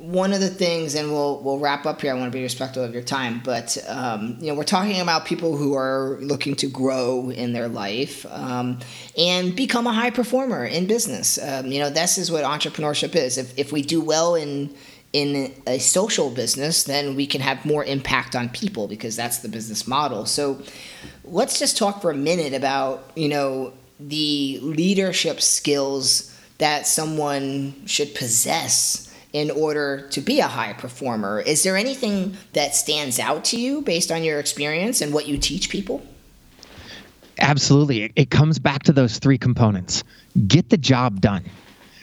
[0.00, 2.10] one of the things, and we'll we'll wrap up here.
[2.10, 5.26] I want to be respectful of your time, but um, you know, we're talking about
[5.26, 8.78] people who are looking to grow in their life um,
[9.18, 11.38] and become a high performer in business.
[11.38, 13.36] Um, you know, this is what entrepreneurship is.
[13.36, 14.74] If if we do well in
[15.12, 19.48] in a social business, then we can have more impact on people because that's the
[19.48, 20.24] business model.
[20.24, 20.62] So
[21.24, 28.14] let's just talk for a minute about, you know, the leadership skills that someone should
[28.14, 31.40] possess in order to be a high performer.
[31.40, 35.38] Is there anything that stands out to you based on your experience and what you
[35.38, 36.04] teach people?
[37.38, 38.02] Absolutely.
[38.04, 40.04] It, it comes back to those three components
[40.46, 41.44] get the job done.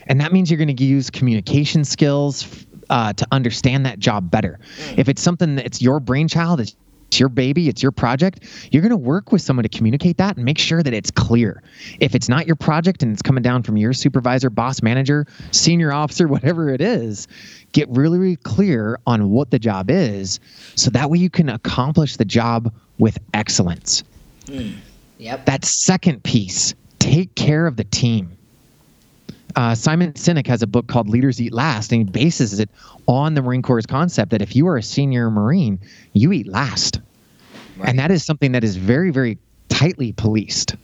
[0.07, 4.59] And that means you're going to use communication skills uh, to understand that job better.
[4.95, 6.75] If it's something that's your brainchild, it's
[7.07, 10.35] it's your baby, it's your project, you're going to work with someone to communicate that
[10.35, 11.63] and make sure that it's clear.
[11.99, 15.93] If it's not your project and it's coming down from your supervisor, boss, manager, senior
[15.93, 17.27] officer, whatever it is,
[17.71, 20.39] get really, really clear on what the job is
[20.75, 24.03] so that way you can accomplish the job with excellence.
[24.47, 24.71] Hmm.
[25.19, 25.45] Yep.
[25.45, 28.36] That second piece, take care of the team.
[29.55, 32.69] Uh, Simon Sinek has a book called Leaders Eat Last, and he bases it
[33.07, 35.79] on the Marine Corps' concept that if you are a senior Marine,
[36.13, 36.99] you eat last.
[37.83, 39.37] And that is something that is very, very
[39.69, 40.75] tightly policed.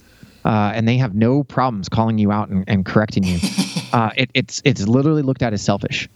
[0.46, 3.40] Uh, and they have no problems calling you out and, and correcting you.
[3.94, 6.10] uh, it, it's, it's literally looked at as selfish.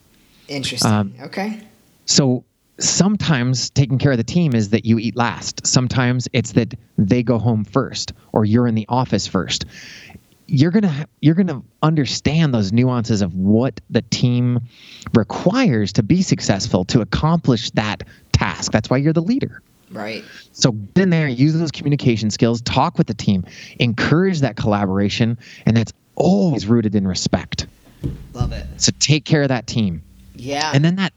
[0.47, 0.91] Interesting.
[0.91, 1.61] Um, okay.
[2.05, 2.43] So
[2.79, 5.65] sometimes taking care of the team is that you eat last.
[5.65, 9.65] Sometimes it's that they go home first or you're in the office first.
[10.47, 14.61] You're going to you're going to understand those nuances of what the team
[15.13, 18.71] requires to be successful to accomplish that task.
[18.71, 19.61] That's why you're the leader.
[19.91, 20.23] Right.
[20.51, 23.45] So get in there, use those communication skills, talk with the team,
[23.79, 27.67] encourage that collaboration, and that's always rooted in respect.
[28.33, 28.65] Love it.
[28.77, 30.01] So take care of that team
[30.35, 30.71] Yeah.
[30.73, 31.13] and then that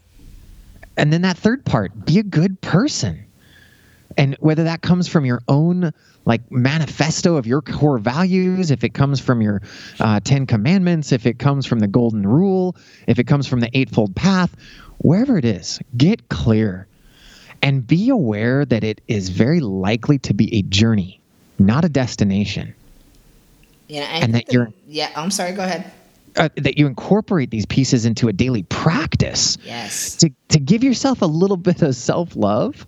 [0.97, 3.25] and then that third part, be a good person.
[4.17, 5.93] And whether that comes from your own
[6.25, 9.63] like manifesto of your core values, if it comes from your
[9.99, 13.71] uh, Ten Commandments, if it comes from the Golden Rule, if it comes from the
[13.77, 14.55] Eightfold Path,
[14.99, 16.87] wherever it is, get clear
[17.63, 21.21] and be aware that it is very likely to be a journey,
[21.59, 22.75] not a destination.
[23.89, 24.73] Yeah, and that you're.
[24.87, 25.53] Yeah, I'm sorry.
[25.53, 25.91] Go ahead.
[26.37, 29.59] Uh, that you incorporate these pieces into a daily practice.
[29.65, 30.15] Yes.
[30.17, 32.87] To to give yourself a little bit of self love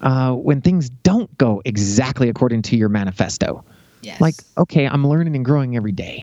[0.00, 3.64] uh, when things don't go exactly according to your manifesto.
[4.02, 4.20] Yes.
[4.20, 6.22] Like, okay, I'm learning and growing every day.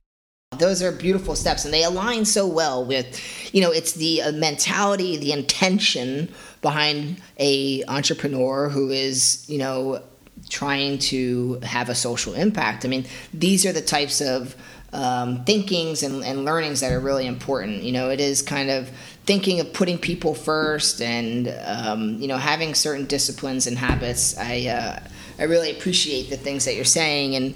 [0.57, 3.19] Those are beautiful steps, and they align so well with,
[3.53, 10.01] you know, it's the uh, mentality, the intention behind a entrepreneur who is, you know,
[10.49, 12.85] trying to have a social impact.
[12.85, 14.55] I mean, these are the types of
[14.93, 17.83] um, thinkings and, and learnings that are really important.
[17.83, 18.91] You know, it is kind of
[19.25, 24.37] thinking of putting people first and um, you know having certain disciplines and habits.
[24.37, 24.99] I uh,
[25.39, 27.55] I really appreciate the things that you're saying and.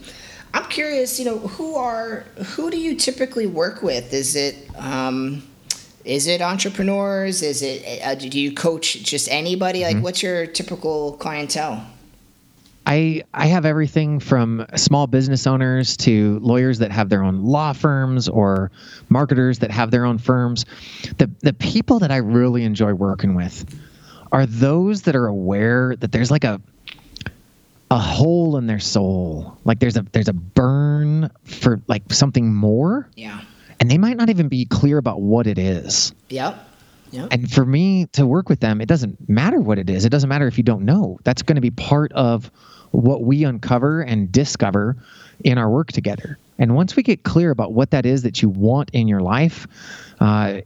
[0.54, 2.22] I'm curious, you know, who are
[2.56, 4.14] who do you typically work with?
[4.14, 5.44] Is it um,
[6.06, 7.44] is it entrepreneurs?
[7.44, 9.84] Is it uh, do you coach just anybody?
[9.84, 10.04] Like, mm-hmm.
[10.04, 11.86] what's your typical clientele?
[12.88, 17.74] I I have everything from small business owners to lawyers that have their own law
[17.74, 18.72] firms or
[19.10, 20.66] marketers that have their own firms.
[21.18, 23.78] The the people that I really enjoy working with
[24.32, 26.62] are those that are aware that there's like a
[27.92, 29.58] a hole in their soul.
[29.66, 33.10] Like there's a there's a burn for like something more.
[33.16, 33.42] Yeah.
[33.82, 36.14] And they might not even be clear about what it is.
[36.30, 36.64] Yep.
[37.12, 37.28] Yep.
[37.32, 40.06] And for me to work with them, it doesn't matter what it is.
[40.06, 41.20] It doesn't matter if you don't know.
[41.24, 42.50] That's going to be part of
[42.92, 44.98] what we uncover and discover
[45.44, 46.38] in our work together.
[46.60, 49.68] And once we get clear about what that is that you want in your life,
[50.20, 50.62] uh,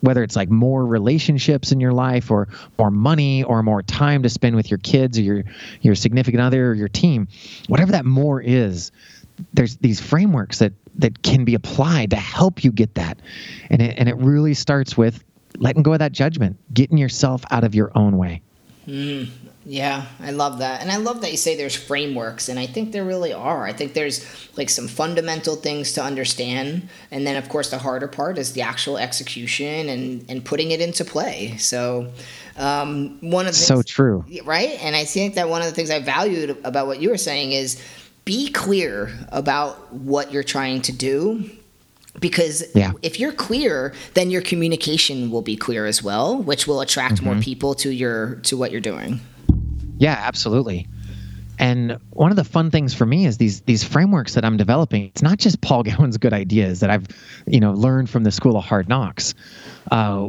[0.00, 2.48] whether it's like more relationships in your life or
[2.78, 5.42] more money or more time to spend with your kids or your
[5.80, 7.26] your significant other or your team
[7.66, 8.92] whatever that more is
[9.52, 13.18] there's these frameworks that that can be applied to help you get that.
[13.70, 15.22] And it, and it really starts with
[15.58, 16.56] letting go of that judgment.
[16.72, 18.40] Getting yourself out of your own way.
[18.86, 19.28] Mm,
[19.68, 20.80] yeah, I love that.
[20.80, 23.66] And I love that you say there's frameworks, and I think there really are.
[23.66, 24.24] I think there's
[24.56, 26.88] like some fundamental things to understand.
[27.10, 30.80] And then, of course, the harder part is the actual execution and, and putting it
[30.80, 31.56] into play.
[31.56, 32.12] So,
[32.56, 34.24] um, one of the so true.
[34.44, 34.78] Right.
[34.80, 37.50] And I think that one of the things I valued about what you were saying
[37.50, 37.82] is
[38.24, 41.50] be clear about what you're trying to do
[42.20, 42.92] because yeah.
[43.02, 47.26] if you're clear then your communication will be clear as well which will attract mm-hmm.
[47.26, 49.20] more people to your to what you're doing
[49.98, 50.88] yeah, absolutely.
[51.58, 55.04] And one of the fun things for me is these these frameworks that I'm developing.
[55.04, 57.06] It's not just Paul Gowan's good ideas that I've,
[57.46, 59.34] you know, learned from the School of Hard Knocks.
[59.90, 60.28] Uh,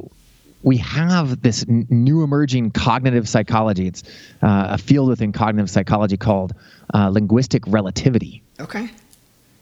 [0.63, 3.88] we have this n- new emerging cognitive psychology.
[3.88, 4.03] It's
[4.41, 6.53] uh, a field within cognitive psychology called
[6.93, 8.41] uh, linguistic relativity.
[8.59, 8.89] Okay.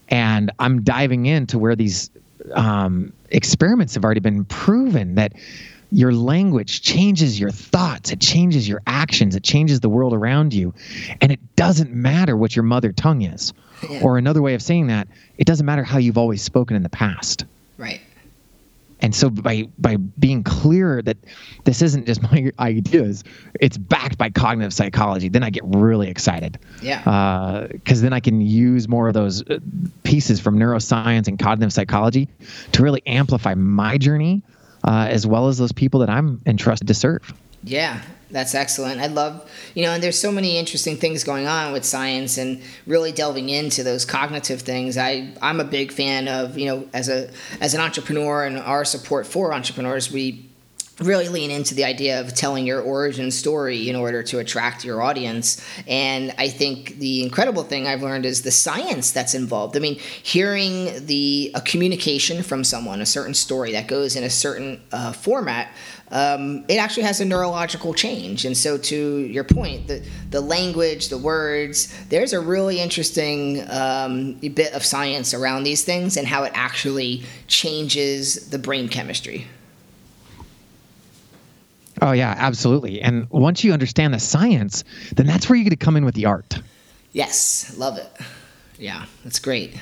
[0.09, 2.09] And I'm diving into where these
[2.53, 5.33] um, experiments have already been proven that
[5.95, 10.73] your language changes your thoughts, it changes your actions, it changes the world around you.
[11.21, 13.53] And it doesn't matter what your mother tongue is.
[13.89, 14.01] Yeah.
[14.01, 16.89] Or another way of saying that, it doesn't matter how you've always spoken in the
[16.89, 17.45] past.
[17.77, 18.01] Right.
[18.99, 21.17] And so by by being clear that
[21.63, 23.23] this isn't just my ideas,
[23.61, 26.59] it's backed by cognitive psychology, then I get really excited.
[26.81, 27.67] Yeah.
[27.71, 29.59] Because uh, then I can use more of those uh,
[30.03, 32.27] pieces from neuroscience and cognitive psychology
[32.73, 34.43] to really amplify my journey
[34.85, 37.33] uh, as well as those people that I'm entrusted to serve.
[37.63, 39.01] Yeah, that's excellent.
[39.01, 42.61] I love, you know, and there's so many interesting things going on with science and
[42.85, 44.97] really delving into those cognitive things.
[44.97, 47.29] I I'm a big fan of, you know, as a
[47.59, 50.47] as an entrepreneur and our support for entrepreneurs, we
[50.99, 55.01] really lean into the idea of telling your origin story in order to attract your
[55.01, 55.61] audience.
[55.87, 59.75] And I think the incredible thing I've learned is the science that's involved.
[59.75, 64.29] I mean, hearing the a communication from someone, a certain story that goes in a
[64.29, 65.69] certain uh, format.
[66.11, 68.45] Um, it actually has a neurological change.
[68.45, 74.33] And so, to your point, the, the language, the words, there's a really interesting um,
[74.33, 79.47] bit of science around these things and how it actually changes the brain chemistry.
[82.05, 83.01] Oh yeah, absolutely.
[83.01, 84.83] And once you understand the science,
[85.15, 86.59] then that's where you get to come in with the art.
[87.13, 88.07] Yes, love it.
[88.77, 89.75] Yeah, that's great.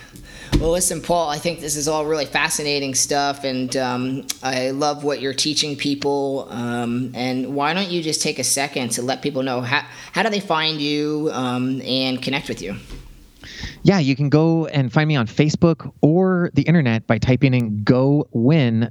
[0.57, 5.03] Well, listen, Paul, I think this is all really fascinating stuff, and um, I love
[5.03, 6.47] what you're teaching people.
[6.49, 10.23] Um, and why don't you just take a second to let people know how, how
[10.23, 12.77] do they find you um, and connect with you?
[13.81, 17.83] Yeah, you can go and find me on Facebook or the internet by typing in
[17.83, 18.87] gowin.today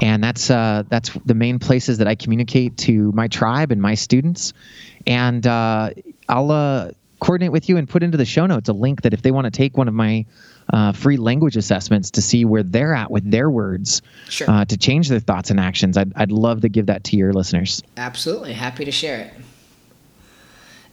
[0.00, 3.94] and that's uh, that's the main places that I communicate to my tribe and my
[3.94, 4.52] students.
[5.06, 5.90] And uh,
[6.28, 6.90] I'll uh,
[7.20, 9.44] coordinate with you and put into the show notes a link that if they want
[9.46, 10.24] to take one of my
[10.72, 14.48] uh, free language assessments to see where they're at with their words Sure.
[14.50, 17.32] uh, to change their thoughts and actions, I'd, I'd love to give that to your
[17.32, 17.82] listeners.
[17.96, 18.52] Absolutely.
[18.54, 19.32] Happy to share it.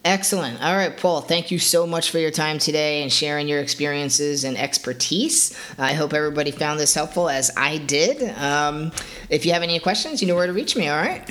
[0.04, 0.64] Excellent.
[0.64, 4.44] All right, Paul, thank you so much for your time today and sharing your experiences
[4.44, 5.56] and expertise.
[5.78, 8.36] I hope everybody found this helpful as I did.
[8.40, 8.92] Um,
[9.30, 11.30] if you have any questions, you know where to reach me, all right?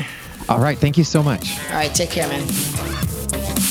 [0.51, 0.77] All right.
[0.77, 1.59] Thank you so much.
[1.69, 2.45] All right, take care, man.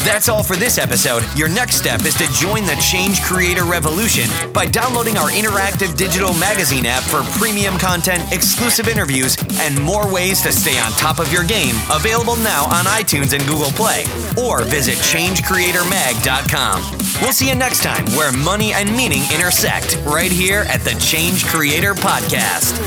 [0.06, 1.26] That's all for this episode.
[1.36, 6.34] Your next step is to join the Change Creator Revolution by downloading our interactive digital
[6.36, 11.32] magazine app for premium content, exclusive interviews, and more ways to stay on top of
[11.34, 11.76] your game.
[11.92, 14.06] Available now on iTunes and Google Play.
[14.42, 17.22] Or visit changecreatormag.com.
[17.22, 21.46] We'll see you next time where money and meaning intersect, right here at the Change
[21.46, 22.78] Creator Podcast.